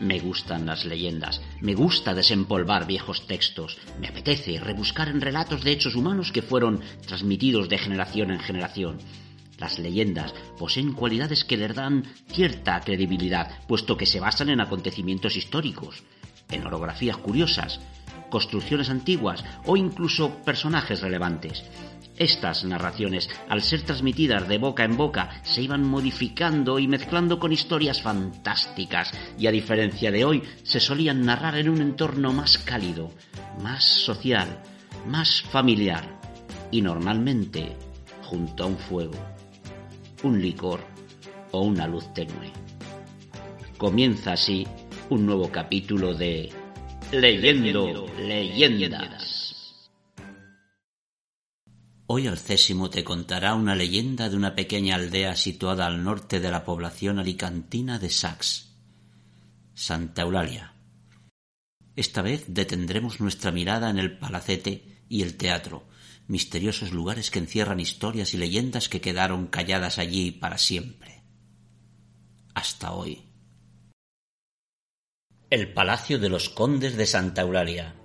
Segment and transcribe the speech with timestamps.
[0.00, 5.72] Me gustan las leyendas, me gusta desempolvar viejos textos, me apetece rebuscar en relatos de
[5.72, 8.98] hechos humanos que fueron transmitidos de generación en generación.
[9.58, 15.34] Las leyendas poseen cualidades que les dan cierta credibilidad, puesto que se basan en acontecimientos
[15.34, 16.02] históricos,
[16.50, 17.80] en orografías curiosas,
[18.28, 21.64] construcciones antiguas o incluso personajes relevantes.
[22.18, 27.52] Estas narraciones, al ser transmitidas de boca en boca, se iban modificando y mezclando con
[27.52, 33.10] historias fantásticas y a diferencia de hoy, se solían narrar en un entorno más cálido,
[33.62, 34.62] más social,
[35.06, 36.18] más familiar
[36.70, 37.76] y normalmente
[38.22, 39.18] junto a un fuego,
[40.22, 40.80] un licor
[41.52, 42.50] o una luz tenue.
[43.76, 44.66] Comienza así
[45.10, 46.50] un nuevo capítulo de
[47.12, 49.45] Leyendo Leyendas.
[52.08, 56.64] Hoy Alcésimo te contará una leyenda de una pequeña aldea situada al norte de la
[56.64, 58.68] población alicantina de Sax,
[59.74, 60.74] Santa Eulalia.
[61.96, 65.88] Esta vez detendremos nuestra mirada en el palacete y el teatro,
[66.28, 71.24] misteriosos lugares que encierran historias y leyendas que quedaron calladas allí para siempre.
[72.54, 73.24] Hasta hoy.
[75.50, 77.96] El Palacio de los Condes de Santa Eulalia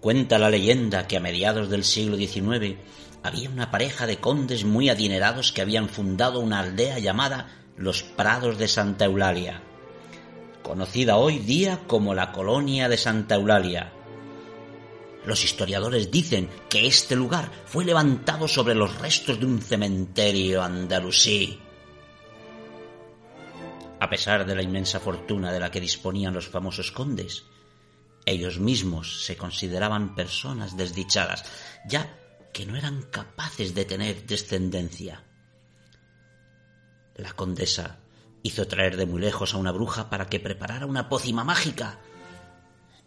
[0.00, 2.76] Cuenta la leyenda que a mediados del siglo XIX
[3.22, 8.56] había una pareja de condes muy adinerados que habían fundado una aldea llamada Los Prados
[8.56, 9.62] de Santa Eulalia,
[10.62, 13.92] conocida hoy día como la colonia de Santa Eulalia.
[15.26, 21.60] Los historiadores dicen que este lugar fue levantado sobre los restos de un cementerio andalusí.
[24.00, 27.44] A pesar de la inmensa fortuna de la que disponían los famosos condes,
[28.26, 31.44] ellos mismos se consideraban personas desdichadas,
[31.86, 32.16] ya
[32.52, 35.24] que no eran capaces de tener descendencia.
[37.14, 37.98] La condesa
[38.42, 41.98] hizo traer de muy lejos a una bruja para que preparara una pócima mágica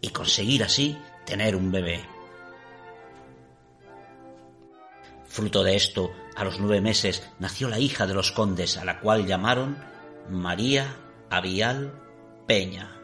[0.00, 2.04] y conseguir así tener un bebé.
[5.26, 9.00] Fruto de esto, a los nueve meses nació la hija de los condes, a la
[9.00, 9.78] cual llamaron
[10.28, 10.96] María
[11.28, 12.00] Avial
[12.46, 13.03] Peña.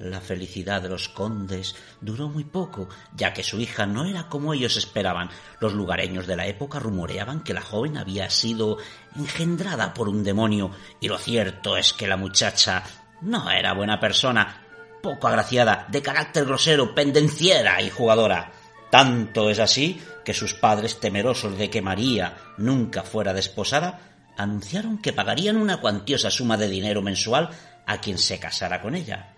[0.00, 4.54] La felicidad de los condes duró muy poco, ya que su hija no era como
[4.54, 5.28] ellos esperaban.
[5.58, 8.78] Los lugareños de la época rumoreaban que la joven había sido
[9.16, 10.70] engendrada por un demonio,
[11.00, 12.84] y lo cierto es que la muchacha
[13.22, 14.62] no era buena persona,
[15.02, 18.52] poco agraciada, de carácter grosero, pendenciera y jugadora.
[18.90, 23.98] Tanto es así que sus padres, temerosos de que María nunca fuera desposada,
[24.36, 27.50] anunciaron que pagarían una cuantiosa suma de dinero mensual
[27.84, 29.34] a quien se casara con ella.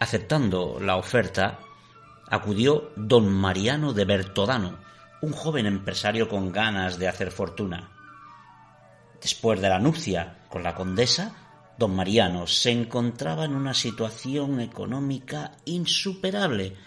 [0.00, 1.58] Aceptando la oferta,
[2.26, 4.78] acudió don Mariano de Bertodano,
[5.20, 7.90] un joven empresario con ganas de hacer fortuna.
[9.20, 11.34] Después de la nupcia con la condesa,
[11.76, 16.78] don Mariano se encontraba en una situación económica insuperable,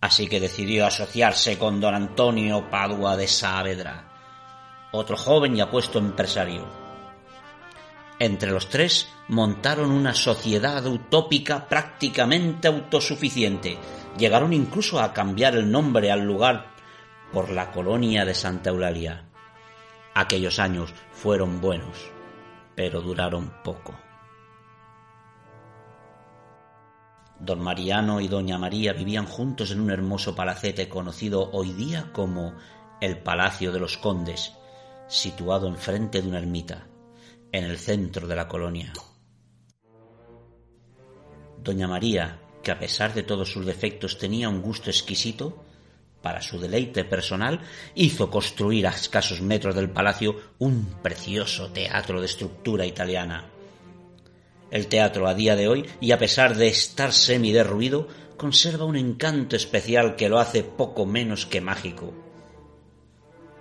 [0.00, 6.85] así que decidió asociarse con don Antonio Padua de Saavedra, otro joven y apuesto empresario.
[8.18, 13.78] Entre los tres montaron una sociedad utópica prácticamente autosuficiente.
[14.16, 16.74] Llegaron incluso a cambiar el nombre al lugar
[17.30, 19.26] por la colonia de Santa Eulalia.
[20.14, 22.10] Aquellos años fueron buenos,
[22.74, 23.94] pero duraron poco.
[27.38, 32.54] Don Mariano y Doña María vivían juntos en un hermoso palacete conocido hoy día como
[33.02, 34.54] el Palacio de los Condes,
[35.06, 36.86] situado enfrente de una ermita
[37.56, 38.92] en el centro de la colonia.
[41.62, 45.64] Doña María, que a pesar de todos sus defectos tenía un gusto exquisito,
[46.20, 47.60] para su deleite personal,
[47.94, 53.46] hizo construir a escasos metros del palacio un precioso teatro de estructura italiana.
[54.70, 58.96] El teatro a día de hoy, y a pesar de estar semi derruido, conserva un
[58.96, 62.12] encanto especial que lo hace poco menos que mágico.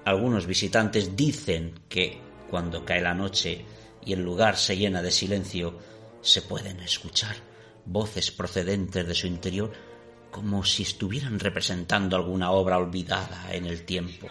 [0.04, 2.20] Algunos visitantes dicen que,
[2.50, 3.64] cuando cae la noche
[4.06, 5.80] y el lugar se llena de silencio,
[6.22, 7.36] se pueden escuchar
[7.86, 9.72] voces procedentes de su interior
[10.32, 14.28] como si estuvieran representando alguna obra olvidada en el tiempo.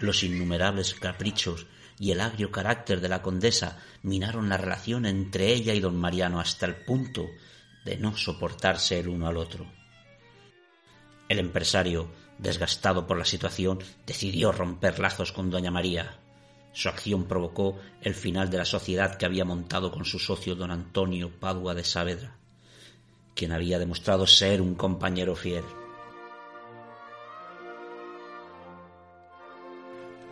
[0.00, 1.66] Los innumerables caprichos
[1.98, 6.40] y el agrio carácter de la condesa minaron la relación entre ella y don Mariano
[6.40, 7.28] hasta el punto
[7.84, 9.64] de no soportarse el uno al otro.
[11.28, 12.10] El empresario
[12.42, 16.18] desgastado por la situación, decidió romper lazos con doña María.
[16.72, 20.70] Su acción provocó el final de la sociedad que había montado con su socio don
[20.70, 22.36] Antonio Padua de Saavedra,
[23.34, 25.64] quien había demostrado ser un compañero fiel.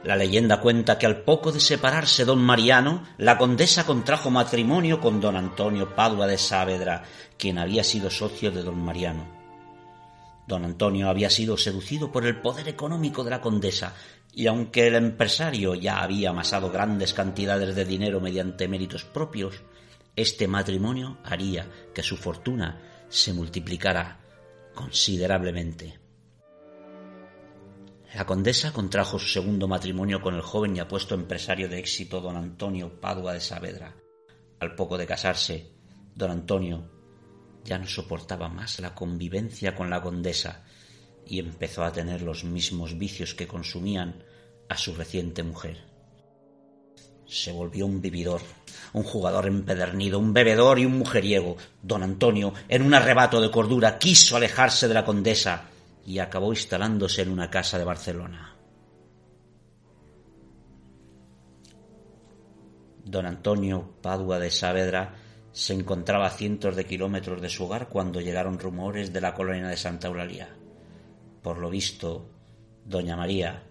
[0.03, 5.21] La leyenda cuenta que al poco de separarse don Mariano, la condesa contrajo matrimonio con
[5.21, 7.05] don Antonio Padua de Saavedra,
[7.37, 9.40] quien había sido socio de don Mariano.
[10.51, 13.95] Don Antonio había sido seducido por el poder económico de la condesa,
[14.35, 19.63] y aunque el empresario ya había amasado grandes cantidades de dinero mediante méritos propios,
[20.17, 24.19] este matrimonio haría que su fortuna se multiplicara
[24.75, 26.01] considerablemente.
[28.13, 32.37] La condesa contrajo su segundo matrimonio con el joven y apuesto empresario de éxito don
[32.37, 33.95] Antonio Padua de Saavedra.
[34.59, 35.71] Al poco de casarse,
[36.17, 37.00] don Antonio
[37.65, 40.65] ya no soportaba más la convivencia con la condesa
[41.27, 44.25] y empezó a tener los mismos vicios que consumían
[44.69, 45.79] a su reciente mujer.
[47.27, 48.41] Se volvió un vividor,
[48.93, 51.57] un jugador empedernido, un bebedor y un mujeriego.
[51.81, 55.69] Don Antonio, en un arrebato de cordura, quiso alejarse de la condesa
[56.05, 58.57] y acabó instalándose en una casa de Barcelona.
[63.05, 65.15] Don Antonio Padua de Saavedra
[65.53, 69.69] se encontraba a cientos de kilómetros de su hogar cuando llegaron rumores de la colonia
[69.69, 70.49] de Santa Eulalia.
[71.43, 72.31] Por lo visto,
[72.85, 73.65] doña María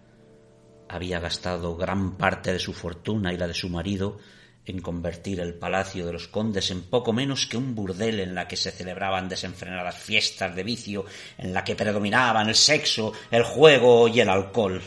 [0.90, 4.18] había gastado gran parte de su fortuna y la de su marido
[4.66, 8.48] en convertir el palacio de los condes en poco menos que un burdel en la
[8.48, 11.06] que se celebraban desenfrenadas fiestas de vicio,
[11.38, 14.82] en la que predominaban el sexo, el juego y el alcohol.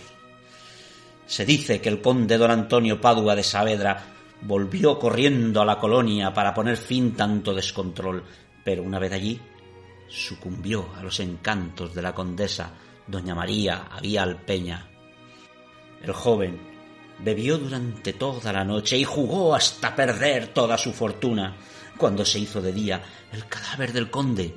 [1.27, 4.12] Se dice que el conde don Antonio Padua de Saavedra
[4.43, 8.25] volvió corriendo a la colonia para poner fin tanto descontrol,
[8.65, 9.41] pero una vez allí
[10.09, 12.73] sucumbió a los encantos de la condesa
[13.07, 14.89] doña María Avial Peña.
[16.03, 16.61] El joven
[17.19, 21.57] bebió durante toda la noche y jugó hasta perder toda su fortuna.
[21.97, 23.03] Cuando se hizo de día,
[23.33, 24.55] el cadáver del conde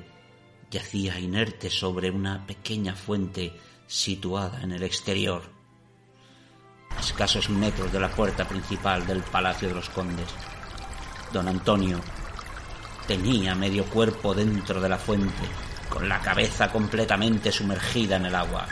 [0.70, 3.52] yacía inerte sobre una pequeña fuente
[3.86, 5.55] situada en el exterior,
[7.00, 10.28] escasos metros de la puerta principal del Palacio de los Condes.
[11.32, 12.00] Don Antonio
[13.06, 15.44] tenía medio cuerpo dentro de la fuente,
[15.88, 18.66] con la cabeza completamente sumergida en el agua.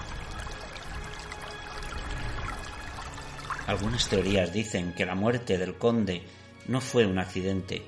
[3.66, 6.22] Algunas teorías dicen que la muerte del conde
[6.66, 7.82] no fue un accidente,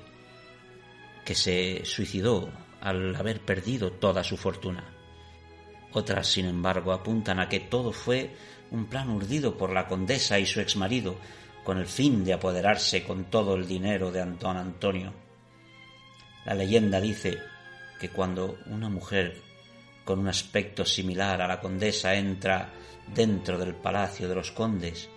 [1.23, 2.49] que se suicidó
[2.81, 4.83] al haber perdido toda su fortuna.
[5.91, 8.35] Otras, sin embargo, apuntan a que todo fue
[8.71, 11.17] un plan urdido por la condesa y su exmarido
[11.63, 15.13] con el fin de apoderarse con todo el dinero de Antón Antonio.
[16.45, 17.37] La leyenda dice
[17.99, 19.41] que cuando una mujer
[20.05, 22.71] con un aspecto similar a la condesa entra
[23.13, 25.09] dentro del palacio de los condes,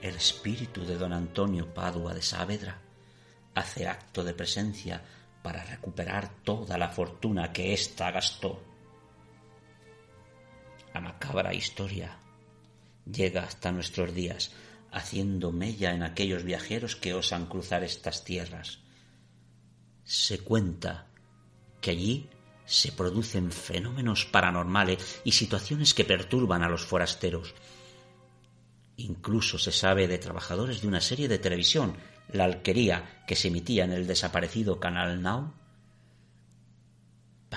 [0.00, 2.78] el espíritu de don Antonio Padua de Saavedra
[3.54, 5.02] hace acto de presencia
[5.42, 8.62] para recuperar toda la fortuna que ésta gastó.
[10.94, 12.16] La macabra historia
[13.04, 14.52] llega hasta nuestros días,
[14.90, 18.80] haciendo mella en aquellos viajeros que osan cruzar estas tierras.
[20.04, 21.06] Se cuenta
[21.80, 22.30] que allí
[22.64, 27.54] se producen fenómenos paranormales y situaciones que perturban a los forasteros,
[29.00, 31.96] Incluso se sabe de trabajadores de una serie de televisión,
[32.32, 35.54] La Alquería, que se emitía en el desaparecido Canal Now.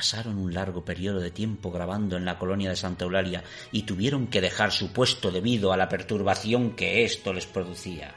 [0.03, 3.41] Pasaron un largo periodo de tiempo grabando en la colonia de Santa Eulalia
[3.71, 8.13] y tuvieron que dejar su puesto debido a la perturbación que esto les producía.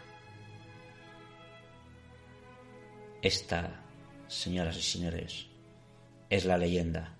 [3.22, 3.84] Esta,
[4.26, 5.46] señoras y señores,
[6.28, 7.14] es la leyenda.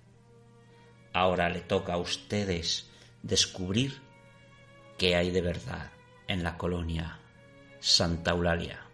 [1.13, 2.89] Ahora le toca a ustedes
[3.23, 4.01] descubrir
[4.97, 5.91] qué hay de verdad
[6.27, 7.21] en la colonia
[7.79, 8.86] Santa Eulalia.